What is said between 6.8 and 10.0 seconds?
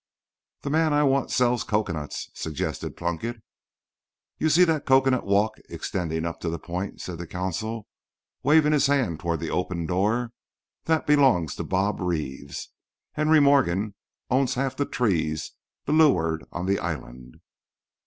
said the consul, waving his hand toward the open